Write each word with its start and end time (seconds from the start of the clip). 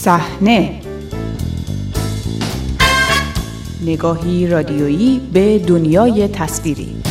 صحنه. 0.00 0.80
نگاهی 3.82 4.46
رادیویی 4.46 5.20
به 5.32 5.58
دنیای 5.58 6.28
تصویری. 6.28 7.02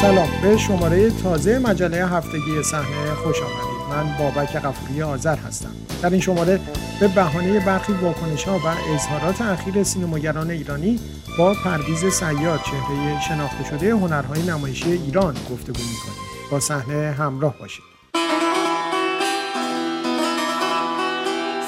سلام 0.00 0.28
به 0.42 0.56
شماره 0.56 1.10
تازه 1.10 1.58
مجله 1.58 2.06
هفتگی 2.06 2.62
صحنه 2.70 3.14
خوش 3.24 3.36
آمدید. 3.40 3.90
من 3.90 4.18
بابک 4.18 4.56
قفوری 4.56 5.02
آذر 5.02 5.36
هستم. 5.36 5.70
در 6.02 6.10
این 6.10 6.20
شماره 6.20 6.60
به 7.00 7.08
بهانه 7.08 7.60
برخی 7.60 7.92
واکنش 7.92 8.44
ها 8.44 8.58
و 8.58 8.94
اظهارات 8.94 9.40
اخیر 9.40 9.82
سینماگران 9.82 10.50
ایرانی 10.50 11.00
با 11.38 11.54
پرویز 11.64 12.04
سیاد 12.04 12.60
چهره 12.62 13.20
شناخته 13.28 13.64
شده 13.70 13.90
هنرهای 13.92 14.42
نمایشی 14.42 14.92
ایران 14.92 15.34
گفتگو 15.34 15.82
می‌کنیم. 15.82 16.50
با 16.50 16.60
صحنه 16.60 17.14
همراه 17.18 17.54
باشید. 17.58 17.95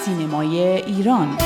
سینمای 0.08 0.58
ایران 0.60 1.36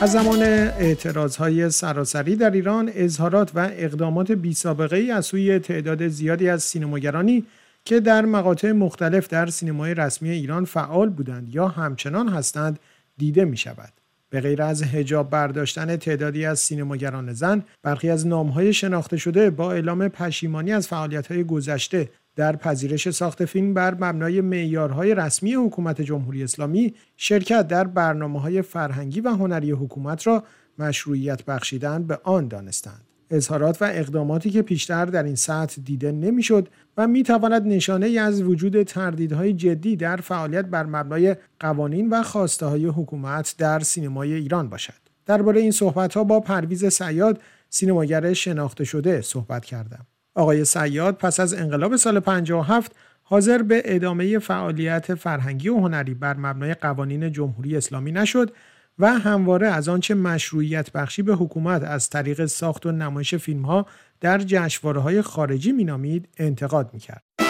از 0.00 0.12
زمان 0.12 0.42
اعتراض 0.42 1.36
های 1.36 1.70
سراسری 1.70 2.36
در 2.36 2.50
ایران 2.50 2.90
اظهارات 2.94 3.50
و 3.54 3.70
اقدامات 3.72 4.32
بی 4.32 4.54
سابقه 4.54 4.96
ای 4.96 5.10
از 5.10 5.26
سوی 5.26 5.58
تعداد 5.58 6.08
زیادی 6.08 6.48
از 6.48 6.62
سینماگرانی 6.62 7.46
که 7.84 8.00
در 8.00 8.24
مقاطع 8.24 8.72
مختلف 8.72 9.28
در 9.28 9.46
سینمای 9.46 9.94
رسمی 9.94 10.30
ایران 10.30 10.64
فعال 10.64 11.08
بودند 11.08 11.54
یا 11.54 11.68
همچنان 11.68 12.28
هستند 12.28 12.78
دیده 13.18 13.44
می 13.44 13.56
شود. 13.56 14.01
به 14.32 14.40
غیر 14.40 14.62
از 14.62 14.82
هجاب 14.82 15.30
برداشتن 15.30 15.96
تعدادی 15.96 16.44
از 16.44 16.60
سینماگران 16.60 17.32
زن، 17.32 17.62
برخی 17.82 18.10
از 18.10 18.26
نامهای 18.26 18.72
شناخته 18.72 19.16
شده 19.16 19.50
با 19.50 19.72
اعلام 19.72 20.08
پشیمانی 20.08 20.72
از 20.72 20.88
فعالیت‌های 20.88 21.44
گذشته 21.44 22.08
در 22.36 22.56
پذیرش 22.56 23.10
ساخت 23.10 23.44
فیلم 23.44 23.74
بر 23.74 23.94
مبنای 23.94 24.40
معیارهای 24.40 25.14
رسمی 25.14 25.54
حکومت 25.54 26.02
جمهوری 26.02 26.44
اسلامی 26.44 26.94
شرکت 27.16 27.68
در 27.68 27.84
برنامه 27.84 28.40
های 28.40 28.62
فرهنگی 28.62 29.20
و 29.20 29.30
هنری 29.30 29.70
حکومت 29.70 30.26
را 30.26 30.44
مشروعیت 30.78 31.44
بخشیدن 31.44 32.02
به 32.02 32.18
آن 32.24 32.48
دانستند. 32.48 33.11
اظهارات 33.32 33.82
و 33.82 33.84
اقداماتی 33.84 34.50
که 34.50 34.62
پیشتر 34.62 35.04
در 35.04 35.22
این 35.22 35.34
سطح 35.34 35.82
دیده 35.84 36.12
نمی‌شد 36.12 36.68
و 36.96 37.08
می 37.08 37.22
تواند 37.22 37.66
نشانه 37.66 38.06
ای 38.06 38.18
از 38.18 38.42
وجود 38.42 38.82
تردیدهای 38.82 39.52
جدی 39.52 39.96
در 39.96 40.16
فعالیت 40.16 40.64
بر 40.64 40.86
مبنای 40.86 41.36
قوانین 41.60 42.10
و 42.10 42.22
خواسته 42.22 42.66
های 42.66 42.86
حکومت 42.86 43.54
در 43.58 43.80
سینمای 43.80 44.32
ایران 44.32 44.68
باشد. 44.68 45.02
درباره 45.26 45.60
این 45.60 45.70
صحبت 45.70 46.14
ها 46.14 46.24
با 46.24 46.40
پرویز 46.40 46.86
سیاد 46.86 47.40
سینماگر 47.70 48.32
شناخته 48.32 48.84
شده 48.84 49.20
صحبت 49.20 49.64
کردم. 49.64 50.06
آقای 50.34 50.64
سیاد 50.64 51.14
پس 51.16 51.40
از 51.40 51.54
انقلاب 51.54 51.96
سال 51.96 52.20
57 52.20 52.92
حاضر 53.22 53.62
به 53.62 53.82
ادامه 53.84 54.38
فعالیت 54.38 55.14
فرهنگی 55.14 55.68
و 55.68 55.78
هنری 55.78 56.14
بر 56.14 56.36
مبنای 56.36 56.74
قوانین 56.74 57.32
جمهوری 57.32 57.76
اسلامی 57.76 58.12
نشد 58.12 58.50
و 58.98 59.18
همواره 59.18 59.66
از 59.66 59.88
آنچه 59.88 60.14
مشروعیت 60.14 60.92
بخشی 60.92 61.22
به 61.22 61.34
حکومت 61.34 61.82
از 61.82 62.08
طریق 62.08 62.46
ساخت 62.46 62.86
و 62.86 62.92
نمایش 62.92 63.34
فیلم 63.34 63.62
ها 63.62 63.86
در 64.20 64.38
جشنواره 64.38 65.00
های 65.00 65.22
خارجی 65.22 65.72
مینامید 65.72 66.28
انتقاد 66.36 66.90
می‌کرد. 66.92 67.41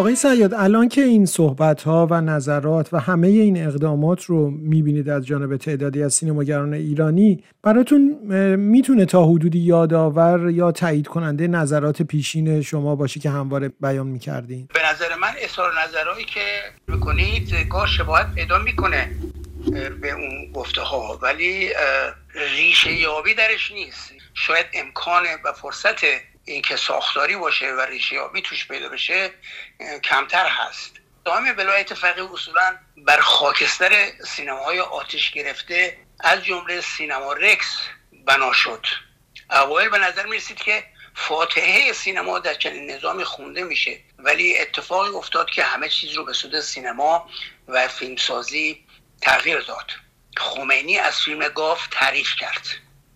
آقای 0.00 0.14
سیاد 0.16 0.54
الان 0.54 0.88
که 0.88 1.02
این 1.02 1.26
صحبت 1.26 1.82
ها 1.82 2.06
و 2.10 2.20
نظرات 2.20 2.94
و 2.94 3.00
همه 3.00 3.28
این 3.28 3.66
اقدامات 3.66 4.24
رو 4.24 4.50
می‌بینید 4.50 5.08
از 5.08 5.26
جانب 5.26 5.56
تعدادی 5.56 6.02
از 6.02 6.14
سینماگران 6.14 6.74
ایرانی 6.74 7.44
براتون 7.62 8.18
می‌تونه 8.56 9.04
تا 9.04 9.24
حدودی 9.24 9.58
یادآور 9.58 10.50
یا 10.50 10.72
تایید 10.72 11.06
کننده 11.06 11.48
نظرات 11.48 12.02
پیشین 12.02 12.62
شما 12.62 12.96
باشه 12.96 13.20
که 13.20 13.30
همواره 13.30 13.68
بیان 13.80 14.06
می‌کردین؟ 14.06 14.68
به 14.74 14.80
نظر 14.92 15.14
من 15.20 15.32
اظهار 15.38 15.72
نظرهایی 15.84 16.24
که 16.24 16.40
می‌کنید 16.86 17.68
گاه 17.70 17.86
شباهت 17.86 18.34
پیدا 18.34 18.58
می‌کنه 18.58 19.10
به 20.02 20.12
اون 20.12 20.52
گفته 20.54 20.80
ها 20.80 21.18
ولی 21.22 21.68
ریشه 22.56 22.92
یابی 22.92 23.34
درش 23.34 23.72
نیست. 23.72 24.12
شاید 24.34 24.66
امکان 24.74 25.22
و 25.44 25.52
فرصت 25.52 26.04
اینکه 26.52 26.76
ساختاری 26.76 27.36
باشه 27.36 27.72
و 27.72 27.80
ریشیابی 27.80 28.42
توش 28.42 28.68
پیدا 28.68 28.88
بشه 28.88 29.30
کمتر 30.04 30.46
هست. 30.46 30.92
دائم 31.24 31.54
ولایت 31.58 31.94
فقیه 31.94 32.32
اصولا 32.32 32.78
بر 32.96 33.20
خاکستر 33.20 34.12
سینماهای 34.24 34.80
آتش 34.80 35.30
گرفته 35.30 35.98
از 36.20 36.44
جمله 36.44 36.80
سینما 36.80 37.32
رکس 37.32 37.76
بنا 38.26 38.52
شد. 38.52 38.86
اوایل 39.50 39.88
به 39.88 39.98
نظر 39.98 40.26
می‌رسید 40.26 40.56
که 40.56 40.84
فاتحه 41.14 41.92
سینما 41.92 42.38
در 42.38 42.54
چنین 42.54 42.90
نظامی 42.90 43.24
خونده 43.24 43.64
میشه 43.64 44.00
ولی 44.18 44.58
اتفاقی 44.58 45.10
افتاد 45.10 45.50
که 45.50 45.64
همه 45.64 45.88
چیز 45.88 46.14
رو 46.14 46.24
به 46.24 46.32
سود 46.32 46.60
سینما 46.60 47.30
و 47.68 47.88
فیلمسازی 47.88 48.86
تغییر 49.22 49.60
داد. 49.60 49.90
خمینی 50.36 50.98
از 50.98 51.20
فیلم 51.20 51.48
گاف 51.48 51.86
تعریف 51.90 52.34
کرد. 52.36 52.66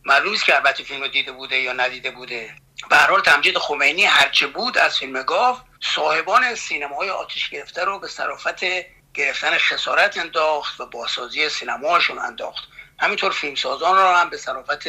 معلوم 0.05 0.37
که 0.37 0.55
البته 0.55 0.84
فیلم 0.84 1.00
رو 1.00 1.09
دیده 1.09 1.33
بوده 1.33 1.56
یا 1.56 1.73
ندیده 1.73 2.11
بوده. 2.11 2.64
به 2.91 2.97
حال 2.97 3.21
تمجید 3.21 3.59
خمینی 3.59 4.05
هرچه 4.05 4.47
بود 4.47 4.78
از 4.78 4.99
فیلم 4.99 5.22
گاف 5.22 5.61
صاحبان 5.95 6.55
سینماهای 6.55 7.11
آتش 7.11 7.49
گرفته 7.50 7.84
رو 7.84 7.99
به 7.99 8.09
صرافت 8.09 8.65
گرفتن 9.15 9.59
خسارت 9.59 10.19
انداخت 10.19 10.81
و 10.81 10.87
بازسازی 10.87 11.49
سینماهاشون 11.49 12.19
انداخت. 12.19 12.69
همینطور 12.99 13.33
فیلمسازان 13.33 13.97
رو 13.97 14.06
هم 14.06 14.31
به 14.31 14.37
صرافت 14.37 14.84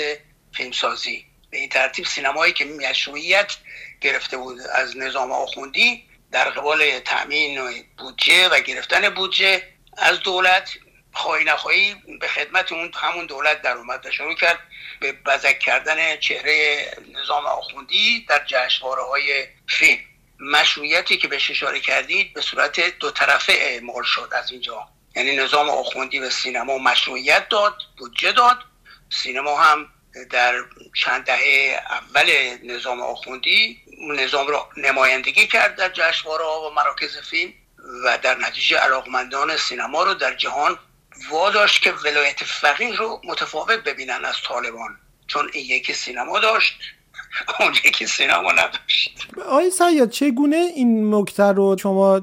فیلمسازی. 0.54 1.26
به 1.50 1.58
این 1.58 1.70
ترتیب 1.70 2.06
سینمایی 2.06 2.54
که 2.54 2.66
مشروعیت 2.66 3.56
گرفته 4.02 4.38
بود 4.38 4.60
از 4.60 4.98
نظام 4.98 5.32
آخوندی 5.32 6.04
در 6.32 6.50
قبال 6.50 7.00
تأمین 7.00 7.84
بودجه 7.98 8.50
و 8.50 8.60
گرفتن 8.60 9.10
بودجه 9.10 9.64
از 9.98 10.20
دولت 10.20 10.70
خواهی 11.16 11.44
نخواهی 11.44 11.96
به 12.20 12.28
خدمت 12.28 12.72
اون 12.72 12.92
همون 12.96 13.26
دولت 13.26 13.62
در 13.62 13.78
اومد 13.78 14.10
شروع 14.10 14.36
کرد 14.36 14.60
به 15.00 15.12
بزک 15.12 15.60
کردن 15.60 16.18
چهره 16.18 16.88
نظام 17.14 17.46
آخوندی 17.46 18.26
در 18.30 18.46
جشنواره 18.46 19.04
های 19.04 19.48
فیلم. 19.68 20.00
مشروعیتی 20.40 21.18
که 21.18 21.28
بهش 21.28 21.52
اشاره 21.52 21.80
کردید 21.80 22.34
به 22.34 22.42
صورت 22.42 22.80
دو 23.00 23.12
طرفه 23.12 23.54
اعمال 23.54 24.04
شد 24.04 24.30
از 24.32 24.52
اینجا. 24.52 24.88
یعنی 25.16 25.36
نظام 25.36 25.70
آخوندی 25.70 26.20
به 26.20 26.30
سینما 26.30 26.78
مشروعیت 26.78 27.50
داد 27.50 27.78
بودجه 27.98 28.32
داد. 28.32 28.58
سینما 29.10 29.62
هم 29.62 29.90
در 30.30 30.64
چند 30.96 31.26
دهه 31.26 31.80
اول 31.90 32.58
نظام 32.64 33.02
آخوندی 33.02 33.82
نظام 34.10 34.48
را 34.48 34.70
نمایندگی 34.78 35.48
کرد 35.48 35.76
در 35.76 35.90
جشنواره 35.90 36.46
و 36.46 36.70
مراکز 36.70 37.18
فیلم 37.18 37.54
و 38.06 38.18
در 38.18 38.36
نتیجه 38.36 38.78
علاقمندان 38.78 39.58
سینما 39.58 40.04
رو 40.04 40.14
در 40.14 40.36
جهان 40.36 40.80
واداشت 41.32 41.82
که 41.82 41.92
ولایت 42.06 42.44
فقیه 42.44 42.96
رو 42.96 43.22
متفاوت 43.30 43.84
ببینن 43.84 44.26
از 44.26 44.36
طالبان 44.48 44.90
چون 45.28 45.50
این 45.54 45.66
یکی 45.66 45.94
سینما 45.94 46.40
داشت 46.40 46.74
اون 47.60 47.74
یکی 47.86 48.08
سینما 48.08 48.52
نداشت. 48.52 49.28
آقای 49.46 49.70
سیاد 49.70 50.10
چگونه 50.10 50.56
این 50.56 51.16
نکته 51.16 51.44
رو 51.44 51.78
شما 51.80 52.20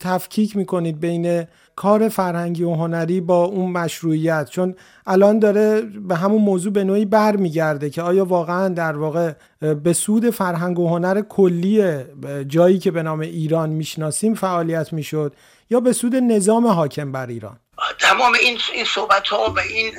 تفکیک 0.00 0.56
می‌کنید 0.56 1.00
بین 1.00 1.46
کار 1.76 2.08
فرهنگی 2.08 2.62
و 2.62 2.74
هنری 2.74 3.20
با 3.20 3.44
اون 3.44 3.72
مشروعیت؟ 3.72 4.50
چون 4.50 4.74
الان 5.06 5.38
داره 5.38 5.80
به 5.80 6.16
همون 6.16 6.42
موضوع 6.42 6.72
به 6.72 6.84
نوعی 6.84 7.04
برمیگرده 7.04 7.90
که 7.90 8.02
آیا 8.02 8.24
واقعا 8.24 8.68
در 8.68 8.96
واقع 8.96 9.32
به 9.60 9.92
سود 9.92 10.30
فرهنگ 10.30 10.78
و 10.78 10.88
هنر 10.88 11.20
کلی 11.20 12.04
جایی 12.48 12.78
که 12.78 12.90
به 12.90 13.02
نام 13.02 13.20
ایران 13.20 13.70
می‌شناسیم 13.70 14.34
فعالیت 14.34 14.92
می‌شد 14.92 15.36
یا 15.70 15.80
به 15.80 15.92
سود 15.92 16.16
نظام 16.16 16.66
حاکم 16.66 17.12
بر 17.12 17.26
ایران؟ 17.26 17.58
تمام 17.98 18.34
این 18.34 18.60
این 18.72 18.84
صحبت 18.84 19.28
ها 19.28 19.50
و 19.50 19.58
این 19.58 19.96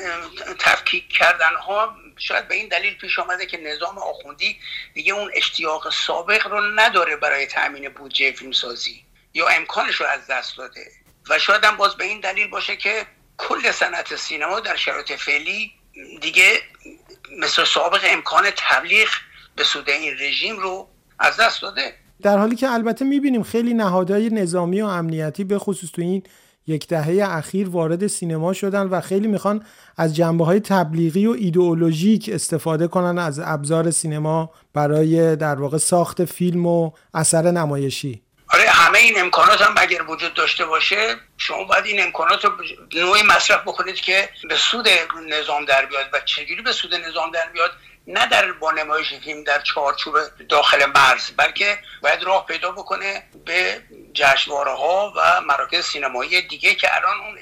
تفکیک 0.59 1.09
کردن 1.09 1.55
ها 1.55 1.95
شاید 2.17 2.47
به 2.47 2.55
این 2.55 2.67
دلیل 2.67 2.97
پیش 2.97 3.19
آمده 3.19 3.45
که 3.45 3.57
نظام 3.57 3.97
آخوندی 3.97 4.57
دیگه 4.93 5.13
اون 5.13 5.31
اشتیاق 5.35 5.93
سابق 5.93 6.47
رو 6.47 6.61
نداره 6.75 7.15
برای 7.15 7.45
تامین 7.47 7.89
بودجه 7.89 8.31
فیلمسازی 8.31 9.03
یا 9.33 9.47
امکانش 9.47 9.95
رو 9.95 10.05
از 10.05 10.27
دست 10.27 10.57
داده. 10.57 10.91
و 11.29 11.39
شاید 11.39 11.63
هم 11.63 11.77
باز 11.77 11.95
به 11.95 12.05
این 12.05 12.19
دلیل 12.19 12.47
باشه 12.47 12.75
که 12.75 13.05
کل 13.37 13.71
صنعت 13.71 14.15
سینما 14.15 14.59
در 14.59 14.75
شرایط 14.75 15.11
فعلی 15.11 15.71
دیگه 16.21 16.61
مثل 17.39 17.63
سابق 17.63 18.01
امکان 18.03 18.43
تبلیغ 18.57 19.07
به 19.55 19.63
سود 19.63 19.89
این 19.89 20.13
رژیم 20.19 20.57
رو 20.59 20.87
از 21.19 21.37
دست 21.37 21.61
داده. 21.61 21.93
در 22.21 22.37
حالی 22.37 22.55
که 22.55 22.69
البته 22.69 23.05
می‌بینیم 23.05 23.43
خیلی 23.43 23.73
نهادهای 23.73 24.29
نظامی 24.29 24.81
و 24.81 24.85
امنیتی 24.85 25.43
به 25.43 25.59
خصوص 25.59 25.91
تو 25.91 26.01
این 26.01 26.23
یک 26.67 26.87
دهه 26.87 27.37
اخیر 27.37 27.69
وارد 27.69 28.07
سینما 28.07 28.53
شدن 28.53 28.87
و 28.87 29.01
خیلی 29.01 29.27
می‌خوان 29.27 29.65
از 29.97 30.15
جنبه 30.15 30.45
های 30.45 30.59
تبلیغی 30.59 31.27
و 31.27 31.31
ایدئولوژیک 31.31 32.29
استفاده 32.33 32.87
کنن 32.87 33.17
از 33.19 33.41
ابزار 33.43 33.91
سینما 33.91 34.51
برای 34.73 35.35
در 35.35 35.55
واقع 35.55 35.77
ساخت 35.77 36.25
فیلم 36.25 36.65
و 36.65 36.91
اثر 37.13 37.51
نمایشی. 37.51 38.21
آره 38.53 38.69
همه 38.69 38.97
این 38.99 39.19
امکانات 39.19 39.61
هم 39.61 39.75
اگر 39.77 40.03
وجود 40.03 40.33
داشته 40.33 40.65
باشه 40.65 41.15
شما 41.37 41.63
باید 41.63 41.85
این 41.85 42.03
امکانات 42.03 42.45
رو 42.45 42.51
نوعی 42.95 43.23
مصرف 43.23 43.61
بکنید 43.61 43.95
که 43.95 44.29
به 44.49 44.55
سود 44.55 44.87
نظام 45.29 45.65
در 45.65 45.85
بیاد 45.85 46.05
و 46.13 46.19
چجوری 46.25 46.61
به 46.61 46.71
سود 46.71 46.95
نظام 46.95 47.31
در 47.31 47.49
بیاد؟ 47.53 47.71
نه 48.07 48.27
در 48.27 48.51
با 48.51 48.71
نمایش 48.71 49.13
فیلم 49.13 49.43
در 49.43 49.61
چارچوب 49.61 50.17
داخل 50.49 50.85
مرز 50.85 51.31
بلکه 51.37 51.79
باید 52.01 52.23
راه 52.23 52.45
پیدا 52.45 52.71
بکنه 52.71 53.23
به 53.45 53.81
جشنواره 54.13 54.71
ها 54.71 55.13
و 55.15 55.41
مراکز 55.41 55.85
سینمایی 55.85 56.41
دیگه 56.41 56.75
که 56.75 56.95
الان 56.95 57.17
اون 57.19 57.37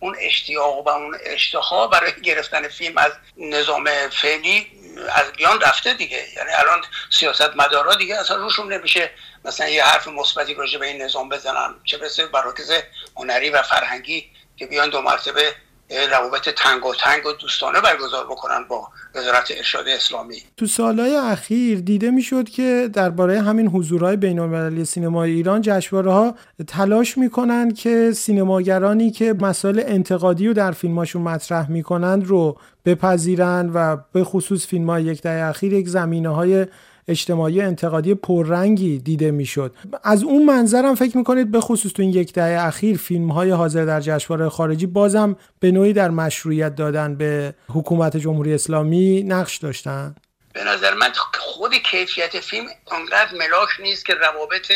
اون 0.00 0.16
اشتیاق 0.20 0.86
و 0.86 0.88
اون 0.88 1.18
اشتها 1.24 1.86
برای 1.86 2.12
گرفتن 2.22 2.68
فیلم 2.68 2.98
از 2.98 3.12
نظام 3.36 3.90
فعلی 4.08 4.66
از 5.14 5.32
بیان 5.32 5.60
رفته 5.60 5.94
دیگه. 5.94 6.24
یعنی 6.36 6.50
الان 6.50 6.84
سیاست 7.10 7.56
مدارا 7.56 7.94
دیگه 7.94 8.20
اصلا 8.20 8.36
روشون 8.36 8.72
نمیشه 8.72 9.10
مثلا 9.44 9.68
یه 9.68 9.84
حرف 9.84 10.08
مثبتی 10.08 10.54
راجع 10.54 10.78
به 10.78 10.86
این 10.86 11.02
نظام 11.02 11.28
بزنن. 11.28 11.74
چه 11.84 11.98
برسه 11.98 12.28
مراکز 12.32 12.72
هنری 13.16 13.50
و 13.50 13.62
فرهنگی 13.62 14.30
که 14.56 14.66
بیان 14.66 14.90
دو 14.90 15.02
مرتبه 15.02 15.54
روابط 15.90 16.48
تنگ 16.48 16.86
و 16.86 16.94
تنگ 16.94 17.26
و 17.26 17.32
دوستانه 17.32 17.80
برگزار 17.80 18.24
بکنن 18.24 18.64
با 18.68 18.88
وزارت 19.14 19.50
ارشاد 19.56 19.88
اسلامی. 19.88 20.42
تو 20.56 20.66
سالهای 20.66 21.16
اخیر 21.16 21.80
دیده 21.80 22.10
می‌شد 22.10 22.48
که 22.48 22.90
درباره 22.92 23.40
همین 23.40 23.68
حضورهای 23.68 24.16
بین 24.16 24.38
المللی 24.38 24.84
سینمای 24.84 25.30
ایران 25.30 25.60
جشنواره 25.62 26.12
ها 26.12 26.34
تلاش 26.68 27.18
می‌کنن 27.18 27.74
که 27.74 28.12
سینماگرانی 28.12 29.10
که 29.10 29.34
مسائل 29.40 29.82
انتقادی 29.86 30.46
رو 30.48 30.54
در 30.54 30.72
فیلماشون 30.72 31.22
مطرح 31.22 31.70
می‌کنند 31.70 32.26
رو 32.26 32.58
بپذیرن 32.84 33.70
و 33.74 33.96
به 34.12 34.24
خصوص 34.24 34.66
فیلم 34.66 34.90
های 34.90 35.02
یک 35.02 35.22
دهه 35.22 35.48
اخیر 35.48 35.72
یک 35.72 35.88
زمینه 35.88 36.28
های 36.28 36.66
اجتماعی 37.10 37.60
انتقادی 37.60 38.14
پررنگی 38.14 38.98
دیده 38.98 39.30
می‌شد. 39.30 39.74
از 40.04 40.22
اون 40.22 40.44
منظرم 40.44 40.94
فکر 40.94 41.16
می‌کنید 41.16 41.50
به 41.50 41.60
خصوص 41.60 41.92
تو 41.92 42.02
این 42.02 42.12
یک 42.12 42.32
دهه 42.32 42.66
اخیر 42.66 42.96
فیلم 42.96 43.32
های 43.32 43.50
حاضر 43.50 43.84
در 43.84 44.00
جشنواره 44.00 44.48
خارجی 44.48 44.86
بازم 44.86 45.36
به 45.60 45.70
نوعی 45.70 45.92
در 45.92 46.10
مشروعیت 46.10 46.74
دادن 46.74 47.16
به 47.16 47.54
حکومت 47.68 48.16
جمهوری 48.16 48.54
اسلامی 48.54 49.22
نقش 49.22 49.56
داشتن؟ 49.56 50.14
به 50.52 50.64
نظر 50.64 50.94
من 50.94 51.12
خود 51.38 51.74
کیفیت 51.74 52.40
فیلم 52.40 52.66
انقدر 52.92 53.34
ملاک 53.34 53.68
نیست 53.80 54.06
که 54.06 54.14
روابط 54.14 54.72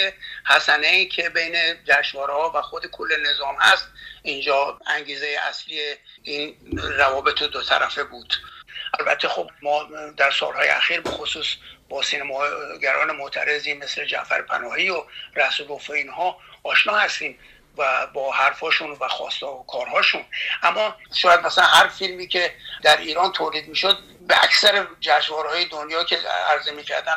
حسنه 0.47 0.87
ای 0.87 1.07
که 1.07 1.29
بین 1.29 1.55
جشنواره 1.85 2.33
ها 2.33 2.53
و 2.55 2.63
خود 2.63 2.87
کل 2.87 3.09
نظام 3.31 3.55
هست 3.61 3.87
اینجا 4.23 4.79
انگیزه 4.87 5.37
اصلی 5.49 5.79
این 6.23 6.55
روابط 6.99 7.43
دو 7.43 7.63
طرفه 7.63 8.05
بود. 8.05 8.35
البته 9.01 9.29
خب 9.29 9.51
ما 9.63 9.83
در 10.17 10.31
سالهای 10.31 10.69
اخیر 10.69 11.01
به 11.01 11.11
خصوص 11.11 11.47
با 11.89 12.03
سینماگران 12.03 13.17
معترضی 13.17 13.75
مثل 13.75 14.05
جعفر 14.05 14.43
پناهی 14.43 14.91
و 14.91 15.05
رسول 15.37 15.67
و 15.67 15.93
اینها 15.93 16.39
آشنا 16.63 16.97
هستیم 16.97 17.39
و 17.77 18.07
با 18.07 18.33
حرفاشون 18.33 18.97
و 19.01 19.09
خواسته 19.09 19.47
و 19.47 19.63
کارهاشون. 19.63 20.25
اما 20.63 20.97
شاید 21.15 21.41
مثلا 21.41 21.65
هر 21.65 21.89
فیلمی 21.89 22.29
که 22.29 22.55
در 22.83 22.97
ایران 22.97 23.33
تولید 23.33 23.69
می‌شد 23.69 23.99
به 24.21 24.45
اکثر 24.45 24.87
جشنواره‌های 25.01 25.65
دنیا 25.65 26.05
که 26.05 26.19
عرضه 26.51 26.73
می‌کردن 26.73 27.17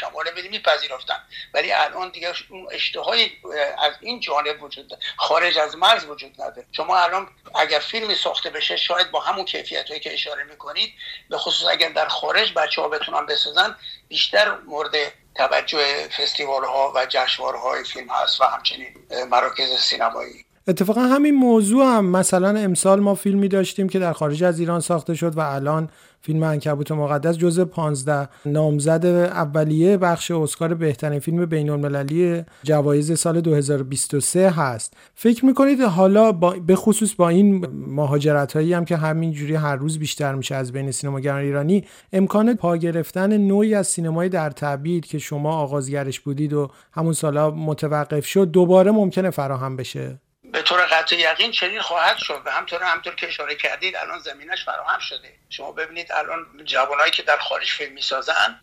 کمال 0.00 0.24
میلی 0.36 0.48
میپذیرفتن 0.48 1.16
ولی 1.54 1.72
الان 1.72 2.10
دیگه 2.10 2.32
اون 2.50 2.68
اشتهای 2.70 3.30
از 3.78 3.92
این 4.00 4.20
جانب 4.20 4.62
وجود 4.62 4.98
خارج 5.16 5.58
از 5.58 5.76
مرز 5.76 6.04
وجود 6.04 6.42
نداره. 6.42 6.66
شما 6.72 6.98
الان 6.98 7.28
اگر 7.54 7.78
فیلمی 7.78 8.14
ساخته 8.14 8.50
بشه 8.50 8.76
شاید 8.76 9.10
با 9.10 9.20
همون 9.20 9.44
کیفیت 9.44 10.00
که 10.02 10.14
اشاره 10.14 10.44
می‌کنید 10.44 10.92
به 11.30 11.38
خصوص 11.38 11.68
اگر 11.68 11.88
در 11.88 12.08
خارج 12.08 12.52
بچه 12.54 12.82
ها 12.82 12.88
بتونن 12.88 13.26
بسازن 13.26 13.76
بیشتر 14.08 14.58
مورد 14.66 14.94
توجه 15.34 16.08
فستیوال 16.08 16.64
ها 16.64 16.92
و 16.96 17.06
جشنواره 17.06 17.58
های 17.58 17.84
فیلم 17.84 18.08
هست 18.10 18.40
و 18.40 18.44
همچنین 18.44 18.94
مراکز 19.30 19.80
سینمایی. 19.80 20.44
اتفاقا 20.68 21.00
همین 21.00 21.34
موضوع 21.34 21.84
هم 21.84 22.04
مثلا 22.04 22.48
امسال 22.48 23.00
ما 23.00 23.14
فیلمی 23.14 23.48
داشتیم 23.48 23.88
که 23.88 23.98
در 23.98 24.12
خارج 24.12 24.44
از 24.44 24.60
ایران 24.60 24.80
ساخته 24.80 25.14
شد 25.14 25.36
و 25.36 25.40
الان 25.40 25.90
فیلم 26.20 26.42
انکبوت 26.42 26.92
مقدس 26.92 27.38
جزء 27.38 27.64
15 27.64 28.28
نامزد 28.46 29.06
اولیه 29.06 29.96
بخش 29.96 30.30
اسکار 30.30 30.74
بهترین 30.74 31.18
فیلم 31.18 31.46
بین 31.46 31.70
المللی 31.70 32.44
جوایز 32.62 33.18
سال 33.18 33.40
2023 33.40 34.50
هست. 34.50 34.96
فکر 35.14 35.44
می‌کنید 35.46 35.80
حالا 35.80 36.32
با 36.32 36.50
به 36.50 36.76
خصوص 36.76 37.14
با 37.14 37.28
این 37.28 37.66
مهاجرت 37.86 38.52
هایی 38.52 38.72
هم 38.72 38.84
که 38.84 38.96
همینجوری 38.96 39.54
هر 39.54 39.76
روز 39.76 39.98
بیشتر 39.98 40.34
میشه 40.34 40.54
از 40.54 40.72
بین 40.72 40.90
سینماگران 40.90 41.40
ایرانی 41.40 41.84
امکان 42.12 42.54
پا 42.54 42.76
گرفتن 42.76 43.36
نوعی 43.36 43.74
از 43.74 43.86
سینمای 43.86 44.28
در 44.28 44.50
تعبیر 44.50 45.06
که 45.06 45.18
شما 45.18 45.52
آغازگرش 45.52 46.20
بودید 46.20 46.52
و 46.52 46.68
همون 46.92 47.12
سالا 47.12 47.50
متوقف 47.50 48.26
شد 48.26 48.50
دوباره 48.50 48.90
ممکنه 48.90 49.30
فراهم 49.30 49.76
بشه؟ 49.76 50.18
به 50.52 50.62
طور 50.62 50.86
قطع 50.86 51.16
یقین 51.16 51.52
چنین 51.52 51.80
خواهد 51.80 52.18
شد 52.18 52.42
و 52.44 52.50
همطور 52.50 52.82
همطور 52.82 53.14
که 53.14 53.28
اشاره 53.28 53.54
کردید 53.54 53.96
الان 53.96 54.18
زمینش 54.18 54.64
فراهم 54.64 54.98
شده. 54.98 55.34
شما 55.50 55.72
ببینید 55.72 56.12
الان 56.12 56.64
جوانایی 56.64 57.10
که 57.10 57.22
در 57.22 57.38
خارج 57.38 57.70
فیلم 57.70 57.92
می‌سازن 57.92 58.60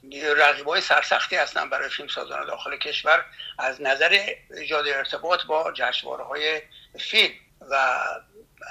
های 0.65 0.81
سرسختی 0.81 1.35
هستن 1.35 1.69
برای 1.69 1.89
فیلم 1.89 2.07
سازان 2.07 2.45
داخل 2.45 2.77
کشور 2.77 3.25
از 3.59 3.81
نظر 3.81 4.19
ایجاد 4.57 4.87
ارتباط 4.87 5.43
با 5.43 5.71
جشنواره 5.71 6.23
های 6.23 6.61
فیلم. 6.99 7.33
و 7.69 7.97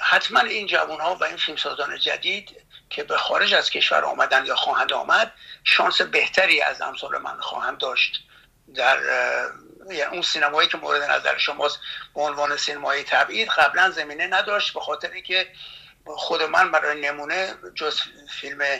حتما 0.01 0.39
این 0.39 0.67
جوان 0.67 0.99
ها 0.99 1.15
و 1.15 1.23
این 1.23 1.37
فیلم 1.37 1.57
سازان 1.57 1.99
جدید 1.99 2.63
که 2.89 3.03
به 3.03 3.17
خارج 3.17 3.53
از 3.53 3.69
کشور 3.69 4.05
آمدن 4.05 4.45
یا 4.45 4.55
خواهند 4.55 4.93
آمد 4.93 5.31
شانس 5.63 6.01
بهتری 6.01 6.61
از 6.61 6.81
امثال 6.81 7.17
من 7.17 7.39
خواهند 7.39 7.77
داشت. 7.77 8.23
در 8.75 8.97
اون 10.11 10.21
سینمایی 10.21 10.69
که 10.69 10.77
مورد 10.77 11.03
نظر 11.03 11.37
شماست 11.37 11.79
به 12.15 12.21
عنوان 12.21 12.57
سینمایی 12.57 13.03
تبعید 13.03 13.49
قبلا 13.49 13.89
زمینه 13.89 14.27
نداشت 14.27 14.73
به 14.73 14.79
خاطر 14.79 15.11
اینکه 15.11 15.47
خود 16.05 16.43
من 16.43 16.71
برای 16.71 17.01
نمونه 17.01 17.53
جز 17.75 18.01
فیلم 18.29 18.79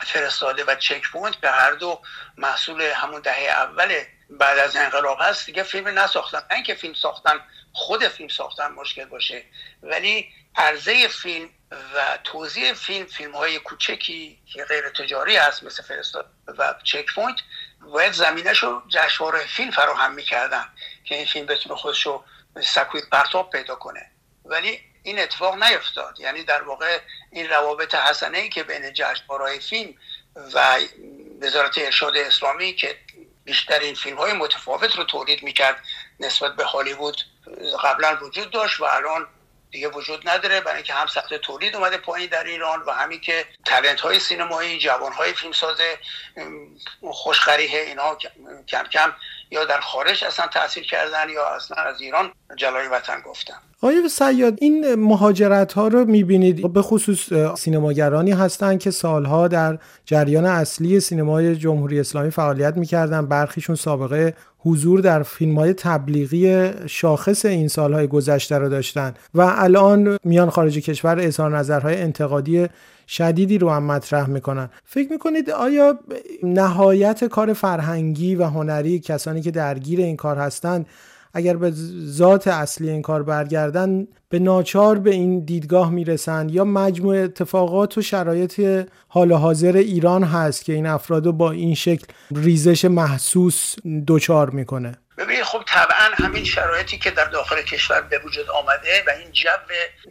فرستاده 0.00 0.64
و 0.64 0.74
Checkpoint 0.74 1.36
به 1.36 1.50
هر 1.50 1.72
دو 1.72 2.00
محصول 2.36 2.82
همون 2.82 3.20
دهه 3.20 3.48
اول 3.48 3.94
بعد 4.30 4.58
از 4.58 4.76
انقلاب 4.76 5.18
هست 5.20 5.46
دیگه 5.46 5.62
فیلم 5.62 5.98
نساختن. 5.98 6.38
نه 6.38 6.54
اینکه 6.54 6.74
فیلم 6.74 6.94
ساختن 6.94 7.40
خود 7.72 8.08
فیلم 8.08 8.28
ساختن 8.28 8.72
مشکل 8.72 9.04
باشه 9.04 9.44
ولی 9.82 10.32
عرضه 10.56 11.08
فیلم 11.08 11.48
و 11.94 12.18
توزیع 12.24 12.72
فیلم 12.72 13.06
فیلم 13.06 13.36
های 13.36 13.58
کوچکی 13.58 14.38
که 14.52 14.64
غیر 14.64 14.88
تجاری 14.88 15.36
هست 15.36 15.62
مثل 15.62 15.82
فرستاده 15.82 16.30
و 16.58 16.74
Checkpoint 16.84 17.36
باید 17.90 18.12
زمینش 18.12 18.62
رو 18.62 18.82
جشنواره 18.88 19.46
فیلم 19.46 19.70
فراهم 19.70 20.14
می‌کردن 20.14 20.68
که 21.04 21.14
این 21.14 21.26
فیلم 21.26 21.46
بتونه 21.46 21.74
خودش 21.74 22.06
رو 22.06 22.24
سکوی 22.62 23.04
پرتاب 23.10 23.50
پیدا 23.50 23.74
کنه. 23.74 24.10
ولی 24.44 24.80
این 25.02 25.18
اتفاق 25.18 25.62
نیفتاد. 25.62 26.20
یعنی 26.20 26.44
در 26.44 26.62
واقع 26.62 26.98
این 27.30 27.48
روابط 27.48 27.94
حسنه 27.94 28.38
ای 28.38 28.48
که 28.48 28.62
بین 28.62 28.92
جشنواره 28.92 29.58
فیلم 29.58 29.94
و 30.54 30.78
وزارت 31.40 31.78
ارشاد 31.78 32.16
اسلامی 32.16 32.74
که 32.74 32.98
بیشتر 33.44 33.78
این 33.78 33.94
فیلم 33.94 34.16
های 34.16 34.32
متفاوت 34.32 34.96
رو 34.96 35.04
تولید 35.04 35.42
می‌کرد 35.42 35.84
نسبت 36.20 36.56
به 36.56 36.64
هالیوود 36.64 37.16
قبلا 37.84 38.18
وجود 38.22 38.50
داشت 38.50 38.80
و 38.80 38.84
الان 38.84 39.28
دیگه 39.72 39.88
وجود 39.88 40.28
نداره. 40.28 40.60
برای 40.60 40.76
اینکه 40.76 40.92
هم 40.92 41.06
سطح 41.06 41.36
تولید 41.36 41.76
اومده 41.76 41.96
پایین 41.96 42.28
در 42.32 42.44
ایران 42.44 42.78
و 42.86 42.90
همین 42.90 43.20
که 43.20 43.44
تلنت 43.64 44.00
های 44.00 44.18
سینمایی 44.18 44.78
جوان 44.78 45.12
های 45.12 45.32
فیلمساز 45.32 45.76
خوشخریه 47.10 47.80
اینا 47.80 48.16
کم 48.68 48.84
کم 48.92 49.12
یا 49.50 49.64
در 49.64 49.80
خارج 49.80 50.24
اصلا 50.24 50.46
تاثیر 50.46 50.86
کردن 50.86 51.28
یا 51.28 51.46
اصلا 51.46 51.82
از 51.82 52.00
ایران 52.00 52.32
جلای 52.56 52.88
وطن 52.88 53.20
گفتن. 53.20 53.54
آیا 53.80 54.08
سیاد 54.08 54.54
این 54.60 54.94
مهاجرت 54.94 55.72
ها 55.72 55.88
رو 55.88 56.04
می‌بینید؟ 56.04 56.72
به 56.72 56.82
خصوص 56.82 57.32
سینماگرانی 57.58 58.32
هستند 58.32 58.80
که 58.80 58.90
سالها 58.90 59.48
در 59.48 59.78
جریان 60.04 60.46
اصلی 60.46 61.00
سینمای 61.00 61.56
جمهوری 61.56 62.00
اسلامی 62.00 62.30
فعالیت 62.30 62.76
می‌کردن. 62.76 63.26
برخیشون 63.26 63.76
سابقه 63.76 64.34
حضور 64.64 65.00
در 65.00 65.22
فیلم 65.22 65.58
های 65.58 65.72
تبلیغی 65.72 66.70
شاخص 66.86 67.44
این 67.44 67.68
سالهای 67.68 68.06
گذشته 68.06 68.58
رو 68.58 68.68
داشتن 68.68 69.14
و 69.34 69.40
الان 69.56 70.18
میان 70.24 70.50
خارج 70.50 70.78
کشور 70.78 71.20
اظهار 71.20 71.58
نظرهای 71.58 72.00
انتقادی 72.00 72.66
شدیدی 73.08 73.58
رو 73.58 73.70
هم 73.70 73.82
مطرح 73.82 74.28
می‌کنن. 74.30 74.70
فکر 74.84 75.12
می‌کنید 75.12 75.50
آیا 75.50 75.98
نهایت 76.42 77.24
کار 77.24 77.52
فرهنگی 77.52 78.34
و 78.34 78.44
هنری 78.44 79.00
کسانی 79.00 79.42
که 79.42 79.50
درگیر 79.50 80.00
این 80.00 80.16
کار 80.16 80.36
هستند 80.36 80.86
اگر 81.34 81.56
به 81.56 81.72
ذات 82.06 82.48
اصلی 82.48 82.90
این 82.90 83.02
کار 83.02 83.22
برگردن 83.22 84.06
به 84.28 84.38
ناچار 84.38 84.98
به 84.98 85.10
این 85.10 85.44
دیدگاه 85.44 85.90
می‌رسند 85.90 86.50
یا 86.50 86.64
مجموع 86.64 87.16
اتفاقات 87.16 87.98
و 87.98 88.02
شرایط 88.02 88.86
حال 89.08 89.32
حاضر 89.32 89.76
ایران 89.76 90.24
هست 90.24 90.64
که 90.64 90.72
این 90.72 90.86
افراد 90.86 91.24
با 91.30 91.50
این 91.50 91.74
شکل 91.74 92.06
ریزش 92.30 92.84
محسوس 92.84 93.74
دوچار 94.06 94.50
می‌کنه. 94.50 94.98
ببینید 95.18 95.42
خب 95.44 95.62
طبعا 95.66 96.10
همین 96.14 96.44
شرایطی 96.44 96.98
که 96.98 97.10
در 97.10 97.24
داخل 97.24 97.62
کشور 97.62 98.00
به 98.00 98.18
وجود 98.18 98.50
آمده 98.50 99.04
و 99.06 99.10
این 99.10 99.32
جو 99.32 99.48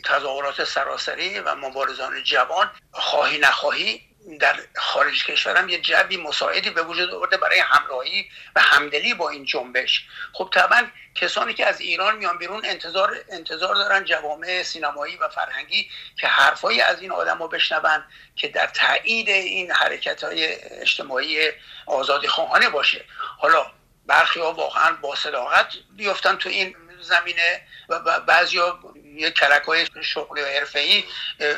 تظاهرات 0.06 0.64
سراسری 0.64 1.40
و 1.40 1.56
مبارزان 1.56 2.12
جوان 2.24 2.68
خواهی 2.92 3.40
نخواهی 3.40 4.02
در 4.40 4.60
خارج 4.76 5.26
کشورم 5.26 5.70
یه 5.70 5.82
جوی 5.82 6.18
مساعدی 6.18 6.70
به 6.70 6.84
وجود 6.84 7.10
آورده 7.10 7.38
برای 7.38 7.60
همراهی 7.60 8.30
و 8.56 8.62
همدلی 8.62 9.14
با 9.14 9.30
این 9.30 9.46
جنبش. 9.46 10.06
خب 10.34 10.50
طبعا 10.54 10.88
کسانی 11.16 11.54
که 11.54 11.66
از 11.66 11.82
ایران 11.82 12.18
میان 12.18 12.38
بیرون 12.38 12.62
انتظار 12.66 13.16
انتظار 13.30 13.76
دارن 13.76 14.06
جوامع 14.06 14.64
سینمایی 14.64 15.18
و 15.18 15.30
فرهنگی 15.30 15.90
که 16.20 16.28
حرفایی 16.28 16.82
از 16.82 17.02
این 17.02 17.12
آدم 17.12 17.40
رو 17.40 17.48
بشنون 17.48 18.04
که 18.36 18.48
در 18.48 18.68
تایید 18.68 19.30
این 19.30 19.72
حرکت 19.72 20.24
های 20.24 20.56
اجتماعی 20.82 21.52
آزادی 21.86 22.28
خواهانه 22.28 22.70
باشه. 22.70 23.06
حالا 23.40 23.72
برخی 24.06 24.40
ها 24.40 24.54
واقعا 24.54 24.92
با 25.02 25.16
صداقت 25.16 25.74
بیفتن 25.98 26.36
تو 26.36 26.50
این 26.50 26.76
زمینه 27.02 27.62
و 27.90 28.20
بعضی 28.20 28.58
ها 28.58 28.80
یه 29.16 29.32
کلک 29.32 29.64
های 29.64 29.86
شغلی 30.02 30.42
و 30.42 30.46
ای 30.76 31.04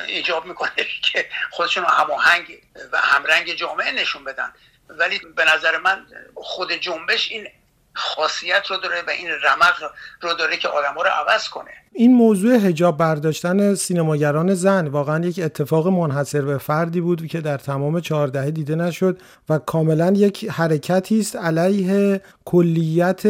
ایجاب 0.07 0.45
می‌کنه 0.45 0.71
که 1.11 1.29
خودشون 1.51 1.85
هماهنگ 1.85 2.61
و 2.91 2.97
همرنگ 2.97 3.53
جامعه 3.53 3.91
نشون 3.91 4.23
بدن. 4.23 4.53
ولی 4.89 5.19
به 5.19 5.45
نظر 5.45 5.77
من 5.77 6.07
خود 6.35 6.71
جنبش 6.71 7.31
این 7.31 7.47
خاصیت 7.93 8.67
رو 8.69 8.77
داره 8.77 9.01
و 9.07 9.09
این 9.09 9.27
رمق 9.27 9.91
رو 10.21 10.33
داره 10.33 10.57
که 10.57 10.67
آدم 10.67 10.93
رو 10.95 11.09
عوض 11.09 11.49
کنه. 11.49 11.71
این 11.95 12.13
موضوع 12.15 12.55
هجاب 12.55 12.97
برداشتن 12.97 13.75
سینماگران 13.75 14.53
زن 14.53 14.87
واقعا 14.87 15.25
یک 15.25 15.39
اتفاق 15.43 15.87
منحصر 15.87 16.41
به 16.41 16.57
فردی 16.57 17.01
بود 17.01 17.27
که 17.27 17.41
در 17.41 17.57
تمام 17.57 17.99
چهاردهه 17.99 18.51
دیده 18.51 18.75
نشد 18.75 19.17
و 19.49 19.57
کاملا 19.57 20.11
یک 20.15 20.49
حرکتی 20.49 21.19
است 21.19 21.35
علیه 21.35 22.21
کلیت 22.45 23.21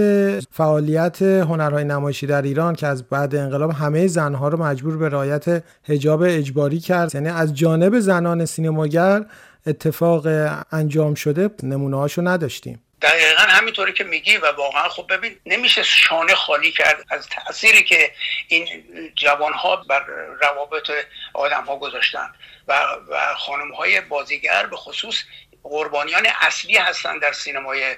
فعالیت 0.51 1.22
هنرهای 1.22 1.84
نمایشی 1.84 2.27
در 2.27 2.41
ایران 2.41 2.75
که 2.75 2.88
از 2.88 3.03
بعد 3.03 3.36
انقلاب 3.36 3.72
همه 3.72 4.08
زنها 4.08 4.48
رو 4.48 4.63
مجبور 4.63 4.98
به 4.98 5.10
رعایت 5.10 5.63
هجاب 5.84 6.22
اجباری 6.25 6.79
کرد. 6.79 7.15
یعنی 7.15 7.29
از 7.29 7.53
جانب 7.53 8.00
زنان 8.00 8.46
سینماگر 8.46 9.25
اتفاق 9.67 10.27
انجام 10.72 11.13
شده 11.13 11.50
نمونه 11.63 11.98
هاشو 11.98 12.22
نداشتیم. 12.22 12.79
دقیقا 13.03 13.41
همینطوری 13.41 13.93
که 13.93 14.03
میگی 14.03 14.38
و 14.38 14.51
واقعا 14.51 14.89
خب 14.89 15.13
ببین 15.13 15.39
نمیشه 15.45 15.83
شانه 15.83 16.36
خالی 16.36 16.72
کرد. 16.72 17.05
از 17.10 17.29
تأثیری 17.29 17.83
که 17.83 18.13
این 18.48 18.67
جوان 19.15 19.53
ها 19.53 19.75
بر 19.75 20.05
روابط 20.41 20.91
آدم 21.33 21.63
ها 21.63 21.77
گذاشتن 21.77 22.33
و, 22.67 22.74
و 23.10 23.36
خانم 23.36 23.74
های 23.74 24.01
بازیگر 24.01 24.65
به 24.65 24.77
خصوص 24.77 25.24
قربانیان 25.63 26.27
اصلی 26.41 26.77
هستن 26.77 27.17
در 27.17 27.31
سینمای 27.31 27.95